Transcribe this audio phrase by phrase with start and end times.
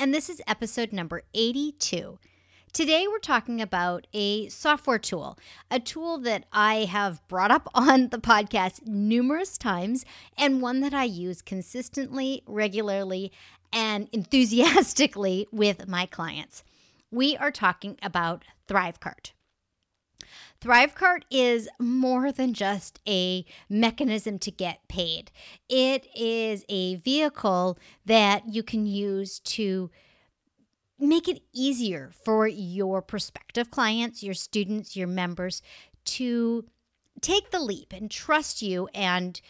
[0.00, 2.18] and this is episode number 82.
[2.72, 5.38] Today, we're talking about a software tool,
[5.70, 10.06] a tool that I have brought up on the podcast numerous times,
[10.38, 13.30] and one that I use consistently, regularly,
[13.74, 16.64] and enthusiastically with my clients.
[17.10, 19.32] We are talking about ThriveCart.
[20.60, 25.30] ThriveCart is more than just a mechanism to get paid.
[25.70, 29.90] It is a vehicle that you can use to
[30.98, 35.62] make it easier for your prospective clients, your students, your members
[36.04, 36.66] to
[37.22, 39.40] take the leap and trust you and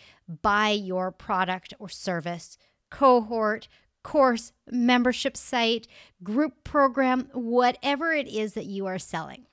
[0.43, 2.57] buy your product or service,
[2.89, 3.67] cohort,
[4.05, 5.89] course, membership site,
[6.23, 9.47] group program, whatever it is that you are selling.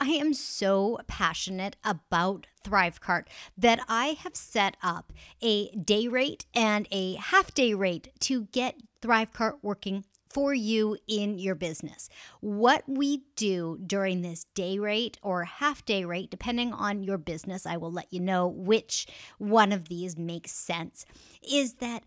[0.00, 3.24] I am so passionate about ThriveCart
[3.56, 8.76] that I have set up a day rate and a half day rate to get
[9.00, 12.08] ThriveCart working for you in your business.
[12.40, 17.66] What we do during this day rate or half day rate, depending on your business,
[17.66, 19.06] I will let you know which
[19.38, 21.06] one of these makes sense,
[21.40, 22.02] is that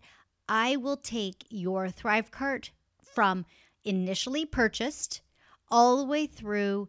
[0.46, 2.70] I will take your ThriveCart
[3.02, 3.46] from
[3.82, 5.22] initially purchased
[5.70, 6.88] all the way through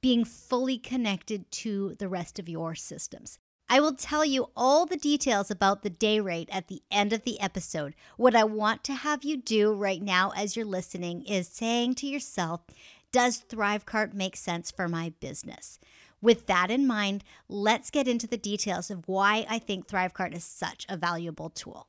[0.00, 3.38] being fully connected to the rest of your systems.
[3.72, 7.22] I will tell you all the details about the day rate at the end of
[7.22, 7.94] the episode.
[8.16, 12.06] What I want to have you do right now as you're listening is saying to
[12.08, 12.62] yourself,
[13.12, 15.78] does ThriveCart make sense for my business?
[16.20, 20.44] With that in mind, let's get into the details of why I think ThriveCart is
[20.44, 21.86] such a valuable tool.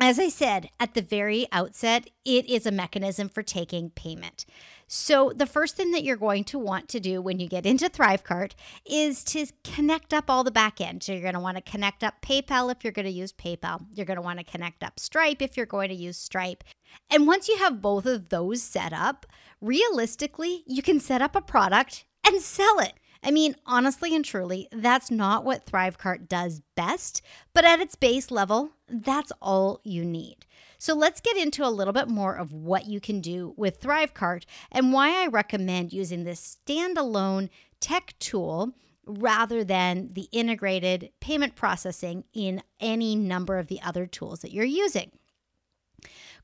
[0.00, 4.46] As I said at the very outset, it is a mechanism for taking payment.
[4.92, 7.88] So, the first thing that you're going to want to do when you get into
[7.88, 11.04] ThriveCart is to connect up all the back end.
[11.04, 13.86] So, you're going to want to connect up PayPal if you're going to use PayPal.
[13.94, 16.64] You're going to want to connect up Stripe if you're going to use Stripe.
[17.08, 19.26] And once you have both of those set up,
[19.60, 22.94] realistically, you can set up a product and sell it.
[23.22, 27.22] I mean, honestly and truly, that's not what ThriveCart does best,
[27.54, 30.46] but at its base level, that's all you need.
[30.80, 34.44] So let's get into a little bit more of what you can do with ThriveCart
[34.72, 38.72] and why I recommend using this standalone tech tool
[39.04, 44.64] rather than the integrated payment processing in any number of the other tools that you're
[44.64, 45.10] using.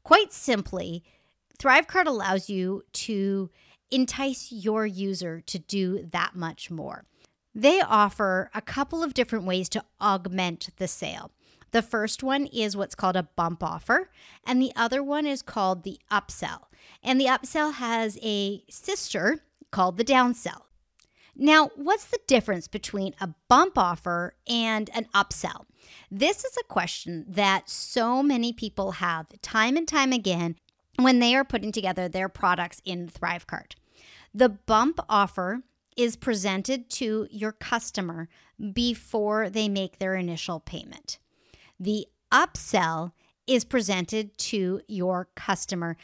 [0.02, 1.02] Quite simply,
[1.58, 3.48] ThriveCart allows you to
[3.90, 7.06] entice your user to do that much more.
[7.54, 11.30] They offer a couple of different ways to augment the sale.
[11.72, 14.10] The first one is what's called a bump offer,
[14.46, 16.64] and the other one is called the upsell.
[17.02, 19.40] And the upsell has a sister
[19.70, 20.62] called the downsell.
[21.34, 25.66] Now, what's the difference between a bump offer and an upsell?
[26.10, 30.56] This is a question that so many people have time and time again
[30.98, 33.72] when they are putting together their products in ThriveCart.
[34.32, 35.62] The bump offer
[35.96, 38.28] is presented to your customer
[38.72, 41.18] before they make their initial payment.
[41.78, 43.12] The upsell
[43.46, 45.96] is presented to your customer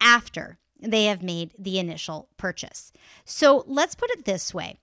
[0.00, 2.92] after they have made the initial purchase.
[3.24, 4.76] So let's put it this way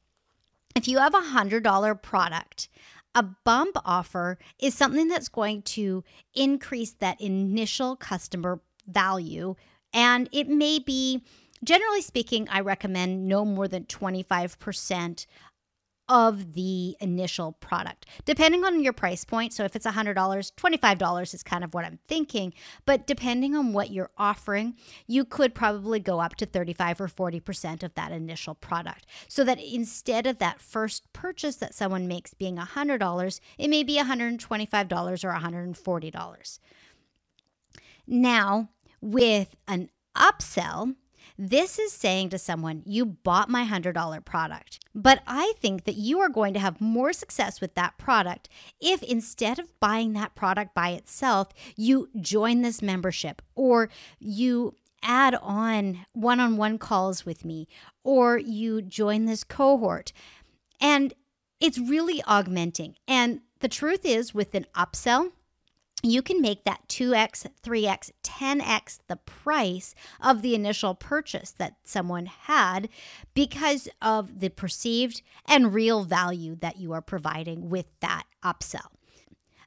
[0.76, 2.70] if you have a $100 product,
[3.16, 6.04] a bump offer is something that's going to
[6.36, 9.56] increase that initial customer value.
[9.94, 11.24] And it may be,
[11.64, 15.26] generally speaking, I recommend no more than 25%
[16.10, 19.54] of the initial product, depending on your price point.
[19.54, 22.54] So if it's $100, $25 is kind of what I'm thinking.
[22.86, 24.76] But depending on what you're offering,
[25.08, 29.06] you could probably go up to 35 or 40% of that initial product.
[29.28, 33.98] So that instead of that first purchase that someone makes being $100, it may be
[33.98, 36.60] $125 or $140.
[38.08, 38.70] Now,
[39.00, 40.96] with an upsell,
[41.42, 46.20] this is saying to someone, you bought my $100 product, but I think that you
[46.20, 48.50] are going to have more success with that product
[48.82, 53.90] if instead of buying that product by itself, you join this membership or
[54.20, 57.70] you add on one on one calls with me
[58.04, 60.12] or you join this cohort.
[60.82, 61.14] And
[61.62, 62.96] it's really augmenting.
[63.08, 65.32] And the truth is, with an upsell,
[66.02, 72.26] you can make that 2x, 3x, 10x the price of the initial purchase that someone
[72.26, 72.90] had
[73.34, 78.88] because of the perceived and real value that you are providing with that upsell.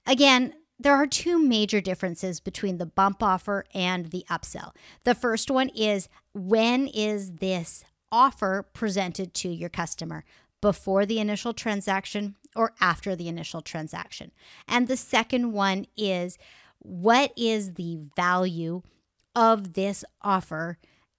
[0.07, 4.73] Again, there are two major differences between the bump offer and the upsell.
[5.05, 10.25] The first one is when is this offer presented to your customer?
[10.61, 14.33] Before the initial transaction or after the initial transaction?
[14.69, 16.39] And the second one is
[16.79, 18.83] what is the value
[19.35, 20.79] of this offer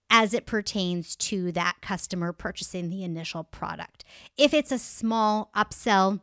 [0.09, 4.03] as it pertains to that customer purchasing the initial product?
[4.37, 6.21] If it's a small upsell,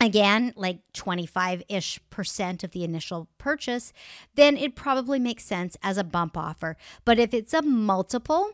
[0.00, 3.92] again, like 25 ish percent of the initial purchase,
[4.34, 6.76] then it probably makes sense as a bump offer.
[7.04, 8.50] But if it's a multiple,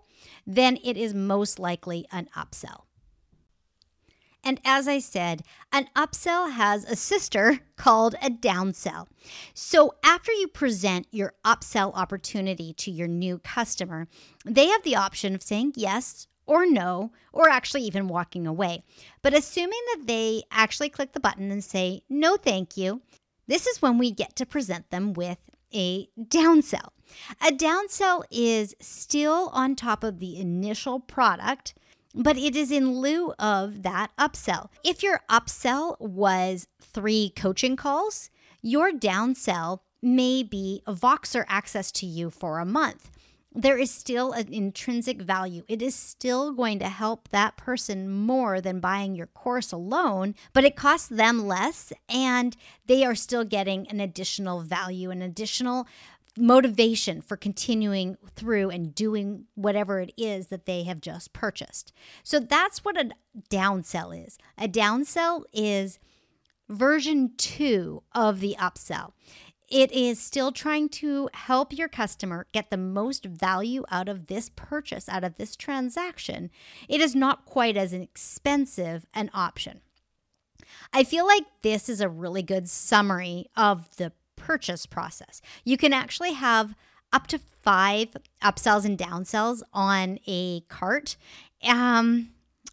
[0.46, 2.82] then it is most likely an upsell.
[4.48, 5.42] And as I said,
[5.74, 9.06] an upsell has a sister called a downsell.
[9.52, 14.08] So after you present your upsell opportunity to your new customer,
[14.46, 18.84] they have the option of saying yes or no, or actually even walking away.
[19.20, 23.02] But assuming that they actually click the button and say, no, thank you,
[23.48, 25.36] this is when we get to present them with
[25.74, 26.88] a downsell.
[27.46, 31.74] A downsell is still on top of the initial product,
[32.14, 34.69] but it is in lieu of that upsell.
[34.84, 38.31] If your upsell was three coaching calls,
[38.62, 43.10] your downsell may be a Voxer access to you for a month
[43.58, 45.64] there is still an intrinsic value.
[45.69, 50.64] It is still going to help that person more than buying your course alone, but
[50.64, 52.56] it costs them less and
[52.87, 55.88] they are still getting an additional value, an additional
[56.38, 61.93] motivation for continuing through and doing whatever it is that they have just purchased.
[62.23, 63.11] So that's what a
[63.50, 64.38] downsell is.
[64.56, 65.99] A downsell is
[66.69, 69.12] version two of the upsell.
[69.69, 74.50] It is still trying to help your customer get the most value out of this
[74.56, 76.50] purchase, out of this transaction.
[76.88, 79.81] It is not quite as expensive an option.
[80.93, 85.40] I feel like this is a really good summary of the purchase process.
[85.64, 86.75] You can actually have
[87.12, 91.17] up to five upsells and downsells on a cart.
[91.62, 92.31] Um,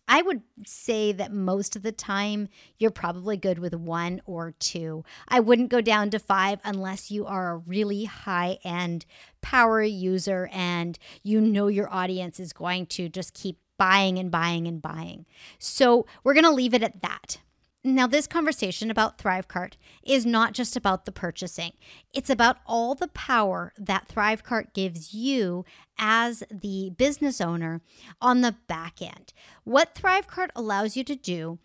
[0.08, 2.48] I would say that most of the time
[2.78, 5.04] you're probably good with one or two.
[5.28, 9.06] I wouldn't go down to five unless you are a really high end
[9.42, 14.68] power user and you know your audience is going to just keep buying and buying
[14.68, 15.26] and buying.
[15.60, 17.40] So we're going to leave it at that.
[17.88, 21.74] Now, this conversation about ThriveCart is not just about the purchasing,
[22.16, 25.66] it's about all the power that ThriveCart gives you
[26.00, 27.82] as the business owner
[28.20, 29.34] on the back end.
[29.66, 31.60] What ThriveCart allows you to do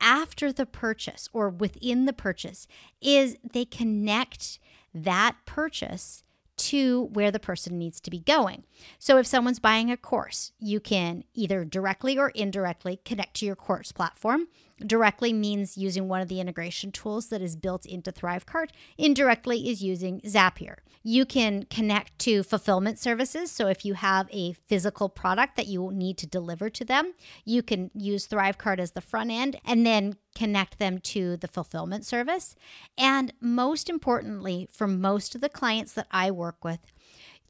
[0.00, 2.66] after the purchase or within the purchase
[3.02, 4.58] is they connect
[4.94, 6.24] that purchase
[6.58, 8.64] to where the person needs to be going.
[8.98, 13.56] So if someone's buying a course, you can either directly or indirectly connect to your
[13.56, 14.48] course platform.
[14.84, 18.68] Directly means using one of the integration tools that is built into ThriveCart.
[18.96, 20.76] Indirectly is using Zapier.
[21.02, 23.50] You can connect to fulfillment services.
[23.50, 27.14] So if you have a physical product that you need to deliver to them,
[27.44, 32.06] you can use ThriveCart as the front end and then connect them to the fulfillment
[32.06, 32.54] service.
[32.96, 36.78] And most importantly, for most of the clients that I work with,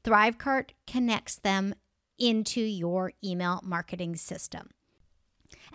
[0.03, 1.75] ThriveCart connects them
[2.17, 4.71] into your email marketing system.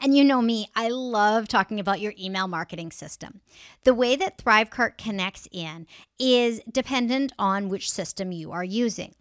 [0.02, 3.40] And you know me, I love talking about your email marketing system.
[3.84, 5.86] The way that ThriveCart connects in
[6.18, 9.14] is dependent on which system you are using.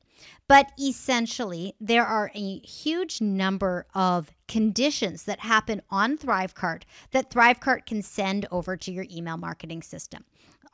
[0.47, 7.85] But essentially, there are a huge number of conditions that happen on ThriveCart that ThriveCart
[7.85, 10.25] can send over to your email marketing system.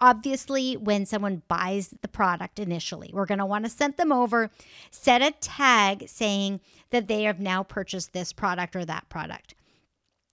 [0.01, 4.49] Obviously, when someone buys the product initially, we're going to want to send them over,
[4.91, 9.55] set a tag saying that they have now purchased this product or that product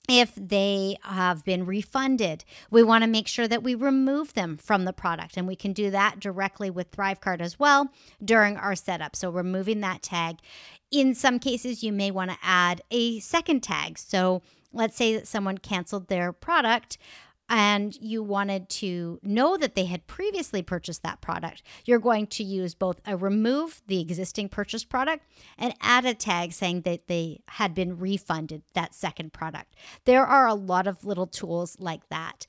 [0.09, 2.45] if they have been refunded.
[2.71, 5.73] We want to make sure that we remove them from the product, and we can
[5.73, 7.89] do that directly with ThriveCart as well
[8.25, 9.17] during our setup.
[9.17, 10.39] So, removing that tag.
[10.91, 13.99] In some cases, you may want to add a second tag.
[13.99, 16.99] So, let's say that someone canceled their product
[17.49, 22.45] and you wanted to know that they had previously purchased that product, you're going to
[22.45, 25.25] use both a remove the existing purchase product
[25.59, 29.75] and add a tag saying that they had been refunded that second product.
[30.05, 32.47] There are a lot of little tools like that.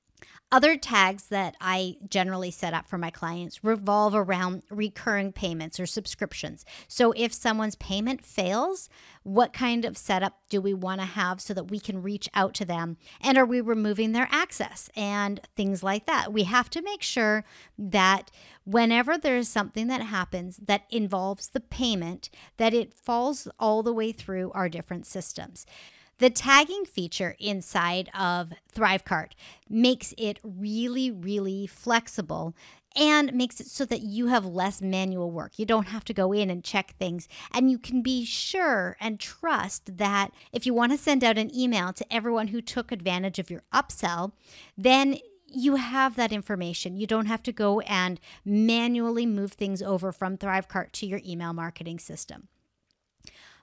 [0.50, 5.86] Other tags that I generally set up for my clients revolve around recurring payments or
[5.86, 6.63] subscriptions.
[6.88, 8.88] So if someone's payment fails,
[9.24, 12.54] what kind of setup do we want to have so that we can reach out
[12.56, 12.96] to them?
[13.20, 16.32] And are we removing their access and things like that?
[16.32, 17.44] We have to make sure
[17.77, 18.32] that
[18.63, 24.13] whenever there's something that happens that involves the payment, that it falls all the way
[24.13, 25.66] through our different systems.
[26.19, 29.33] The tagging feature inside of Thrivecart
[29.69, 32.55] makes it really, really flexible
[32.95, 35.59] and makes it so that you have less manual work.
[35.59, 37.27] You don't have to go in and check things.
[37.53, 41.55] And you can be sure and trust that if you want to send out an
[41.55, 44.31] email to everyone who took advantage of your upsell,
[44.75, 46.97] then you have that information.
[46.97, 51.53] You don't have to go and manually move things over from Thrivecart to your email
[51.53, 52.47] marketing system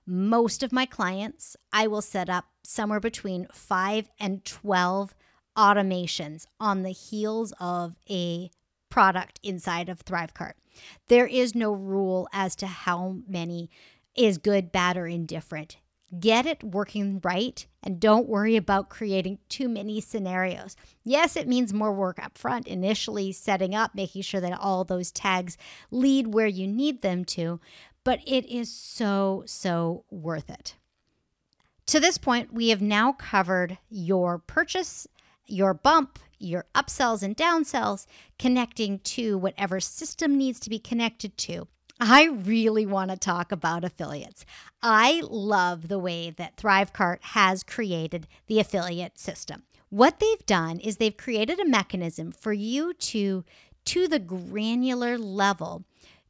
[0.07, 5.15] most of my clients, I will set up somewhere between five and 12
[5.57, 8.51] automations on the heels of a
[8.91, 10.55] product inside of Thrivecart.
[11.09, 13.71] There is no rule as to how many
[14.17, 15.79] is good, bad, or indifferent.
[16.21, 20.77] Get it working right and don't worry about creating too many scenarios.
[21.03, 25.11] Yes, it means more work up front, initially setting up, making sure that all those
[25.11, 25.57] tags
[25.91, 27.61] lead where you need them to,
[28.05, 30.77] but it is so, so worth it.
[31.87, 35.07] To this point, we have now covered your purchase,
[35.47, 38.07] your bump, your upsells and downsells,
[38.39, 41.67] connecting to whatever system needs to be connected to.
[42.01, 44.45] I really want to talk about affiliates.
[44.83, 49.63] I love the way that Thrivecart has created the affiliate system.
[49.91, 53.45] What they've done is they've created a mechanism for you to,
[53.85, 55.85] to the granular level,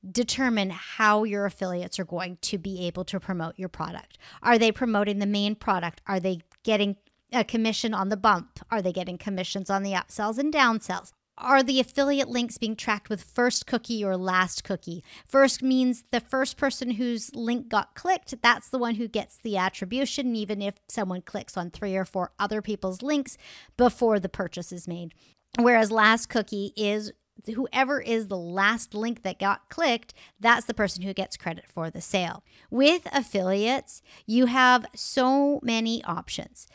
[0.08, 4.18] determine how your affiliates are going to be able to promote your product.
[4.42, 6.02] Are they promoting the main product?
[6.06, 6.96] Are they getting
[7.32, 8.60] a commission on the bump?
[8.70, 11.12] Are they getting commissions on the upsells and downsells?
[11.36, 15.02] Are the affiliate links being tracked with first cookie or last cookie?
[15.26, 19.56] First means the first person whose link got clicked, that's the one who gets the
[19.56, 23.36] attribution, even if someone clicks on three or four other people's links
[23.76, 25.12] before the purchase is made.
[25.58, 27.12] Whereas last cookie is
[27.52, 31.90] whoever is the last link that got clicked, that's the person who gets credit for
[31.90, 32.44] the sale.
[32.70, 36.68] With affiliates, you have so many options.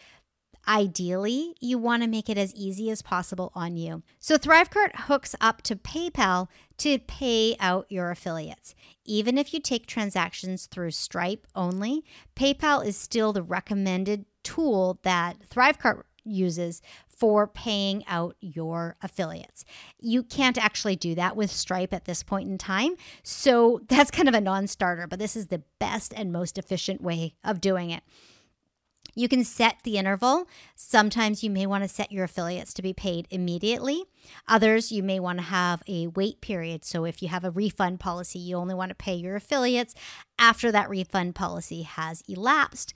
[0.69, 4.03] Ideally, you want to make it as easy as possible on you.
[4.19, 6.47] So, Thrivecart hooks up to PayPal
[6.77, 8.75] to pay out your affiliates.
[9.03, 15.39] Even if you take transactions through Stripe only, PayPal is still the recommended tool that
[15.49, 19.65] Thrivecart uses for paying out your affiliates.
[19.99, 22.95] You can't actually do that with Stripe at this point in time.
[23.23, 27.01] So that's kind of a non starter, but this is the best and most efficient
[27.01, 28.03] way of doing it.
[29.19, 30.47] You can set the interval.
[30.75, 34.05] Sometimes you may want to set your affiliates to be paid immediately.
[34.47, 36.85] Others, you may want to have a wait period.
[36.85, 39.93] So, if you have a refund policy, you only want to pay your affiliates
[40.39, 42.93] after that refund policy has elapsed.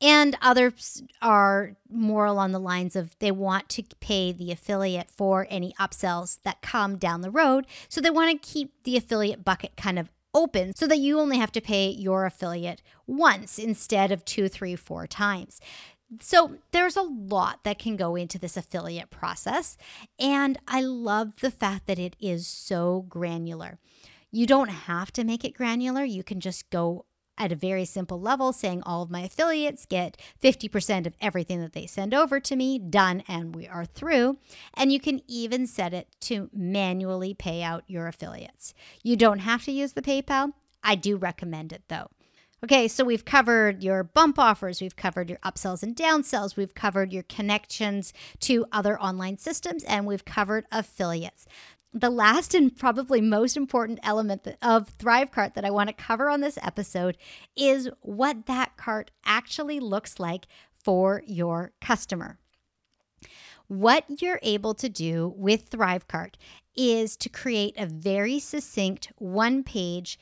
[0.00, 5.48] And others are more along the lines of they want to pay the affiliate for
[5.50, 7.66] any upsells that come down the road.
[7.88, 11.38] So they want to keep the affiliate bucket kind of open so that you only
[11.38, 15.60] have to pay your affiliate once instead of two, three, four times.
[16.20, 19.76] So there's a lot that can go into this affiliate process.
[20.18, 23.78] And I love the fact that it is so granular.
[24.30, 26.04] You don't have to make it granular.
[26.04, 30.16] You can just go at a very simple level, saying all of my affiliates get
[30.42, 34.38] 50% of everything that they send over to me, done, and we are through.
[34.74, 38.74] And you can even set it to manually pay out your affiliates.
[39.02, 40.52] You don't have to use the PayPal.
[40.82, 42.08] I do recommend it though.
[42.64, 47.12] Okay, so we've covered your bump offers, we've covered your upsells and downsells, we've covered
[47.12, 51.44] your connections to other online systems, and we've covered affiliates
[51.94, 56.40] the last and probably most important element of Thrivecart that I want to cover on
[56.40, 57.16] this episode
[57.56, 60.46] is what that cart actually looks like
[60.82, 62.38] for your customer.
[63.68, 66.34] What you're able to do with Thrivecart
[66.76, 70.18] is to create a very succinct one page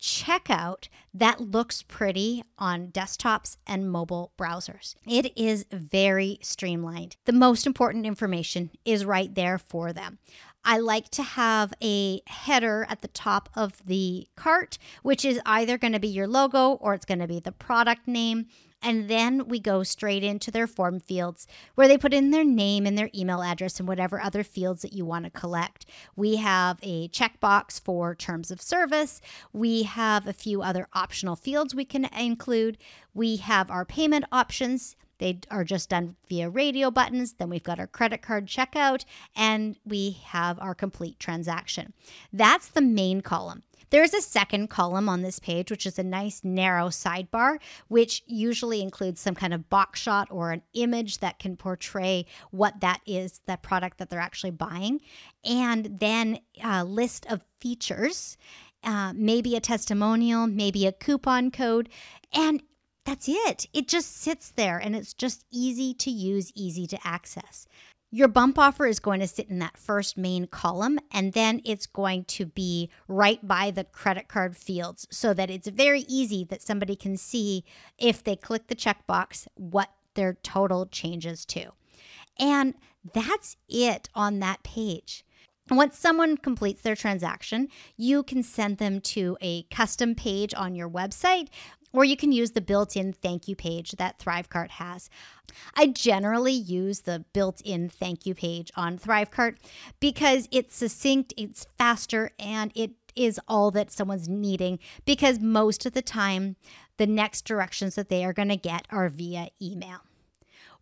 [0.00, 4.94] checkout that looks pretty on desktops and mobile browsers.
[5.06, 7.16] It is very streamlined.
[7.26, 10.18] The most important information is right there for them.
[10.64, 15.78] I like to have a header at the top of the cart, which is either
[15.78, 18.46] going to be your logo or it's going to be the product name.
[18.82, 22.86] And then we go straight into their form fields where they put in their name
[22.86, 25.84] and their email address and whatever other fields that you want to collect.
[26.16, 29.20] We have a checkbox for terms of service.
[29.52, 32.78] We have a few other optional fields we can include.
[33.12, 37.34] We have our payment options They are just done via radio buttons.
[37.34, 39.04] Then we've got our credit card checkout
[39.36, 41.92] and we have our complete transaction.
[42.32, 43.62] That's the main column.
[43.90, 47.58] There's a second column on this page, which is a nice narrow sidebar,
[47.88, 52.80] which usually includes some kind of box shot or an image that can portray what
[52.80, 55.00] that is, that product that they're actually buying,
[55.44, 58.38] and then a list of features.
[58.82, 61.90] Uh, maybe a testimonial, maybe a coupon code,
[62.32, 62.62] and
[63.10, 63.66] that's it.
[63.72, 67.66] It just sits there and it's just easy to use, easy to access.
[68.12, 71.86] Your bump offer is going to sit in that first main column, and then it's
[71.86, 76.62] going to be right by the credit card fields so that it's very easy that
[76.62, 77.64] somebody can see
[77.98, 81.70] if they click the checkbox what their total changes to.
[82.38, 82.74] And
[83.12, 85.24] that's it on that page.
[85.68, 90.90] Once someone completes their transaction, you can send them to a custom page on your
[90.90, 91.48] website
[91.92, 95.10] or you can use the built in thank you page that Thrivecart has.
[95.76, 99.56] I generally use the built in thank you page on Thrivecart
[99.98, 105.92] because it's succinct, it's faster, and it is all that someone's needing because most of
[105.92, 106.56] the time,
[106.96, 110.00] the next directions that they are going to get are via email.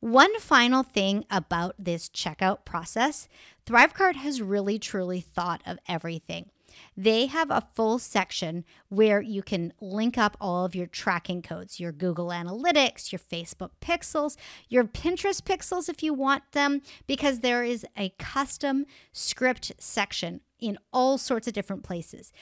[0.01, 3.29] One final thing about this checkout process
[3.67, 6.51] Thrivecart has really truly thought of everything.
[6.97, 11.79] They have a full section where you can link up all of your tracking codes,
[11.79, 14.37] your Google Analytics, your Facebook pixels,
[14.69, 20.79] your Pinterest pixels if you want them, because there is a custom script section in
[20.93, 22.33] all sorts of different places.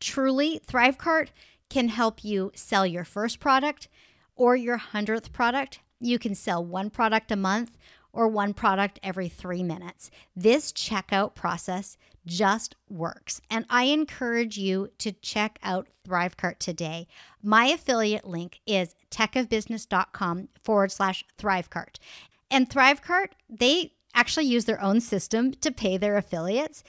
[0.00, 1.28] Truly, Thrivecart
[1.68, 3.88] can help you sell your first product
[4.36, 5.80] or your 100th product.
[6.00, 7.76] You can sell one product a month
[8.16, 10.10] or one product every three minutes.
[10.34, 13.40] This checkout process just works.
[13.50, 17.06] And I encourage you to check out Thrivecart today.
[17.42, 21.96] My affiliate link is techofbusiness.com forward slash Thrivecart.
[22.50, 26.82] And Thrivecart, they actually use their own system to pay their affiliates.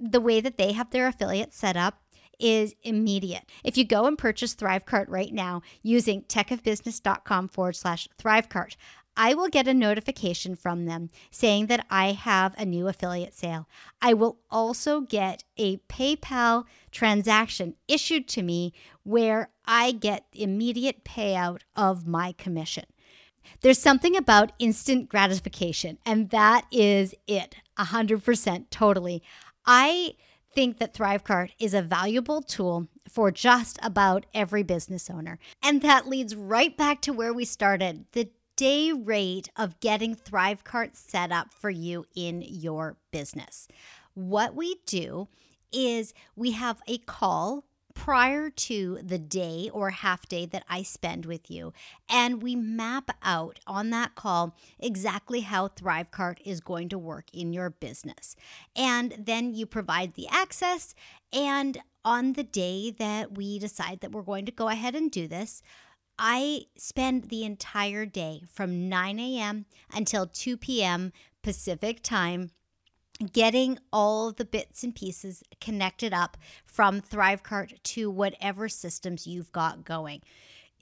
[0.00, 2.00] The way that they have their affiliates set up
[2.40, 3.44] is immediate.
[3.62, 8.76] If you go and purchase Thrivecart right now using techofbusiness.com forward slash Thrivecart,
[9.16, 13.68] I will get a notification from them saying that I have a new affiliate sale.
[14.02, 21.60] I will also get a PayPal transaction issued to me where I get immediate payout
[21.76, 22.84] of my commission.
[23.60, 29.22] There's something about instant gratification, and that is it 100% totally.
[29.66, 30.14] I
[30.54, 35.38] think that Thrivecart is a valuable tool for just about every business owner.
[35.62, 40.96] And that leads right back to where we started the day rate of getting Thrivecart
[40.96, 43.68] set up for you in your business.
[44.14, 45.28] What we do
[45.72, 47.64] is we have a call
[47.94, 51.72] prior to the day or half day that I spend with you.
[52.08, 57.52] And we map out on that call exactly how Thrivecart is going to work in
[57.52, 58.34] your business.
[58.76, 60.94] And then you provide the access.
[61.32, 65.26] And on the day that we decide that we're going to go ahead and do
[65.26, 65.62] this,
[66.18, 69.66] I spend the entire day from 9 a.m.
[69.92, 71.12] until 2 p.m.
[71.42, 72.50] Pacific time
[73.32, 79.84] getting all the bits and pieces connected up from Thrivecart to whatever systems you've got
[79.84, 80.22] going.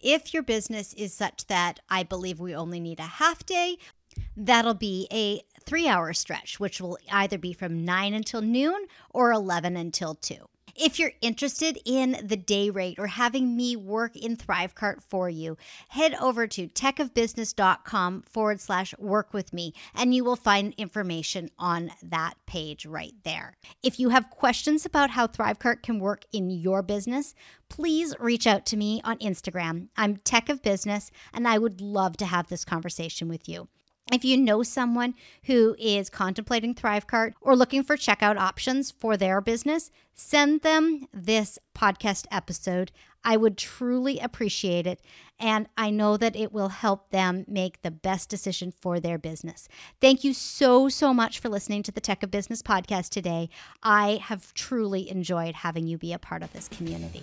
[0.02, 3.76] If your business is such that I believe we only need a half day,
[4.36, 9.32] that'll be a three hour stretch, which will either be from 9 until noon or
[9.32, 10.36] 11 until 2.
[10.74, 15.58] If you're interested in the day rate or having me work in Thrivecart for you,
[15.88, 21.90] head over to techofbusiness.com forward slash work with me and you will find information on
[22.02, 23.56] that page right there.
[23.82, 27.34] If you have questions about how Thrivecart can work in your business,
[27.68, 29.88] please reach out to me on Instagram.
[29.96, 33.68] I'm Tech of Business and I would love to have this conversation with you.
[34.10, 39.40] If you know someone who is contemplating Thrivecart or looking for checkout options for their
[39.40, 42.90] business, send them this podcast episode.
[43.24, 45.00] I would truly appreciate it.
[45.38, 49.68] And I know that it will help them make the best decision for their business.
[50.00, 53.48] Thank you so, so much for listening to the Tech of Business podcast today.
[53.82, 57.22] I have truly enjoyed having you be a part of this community.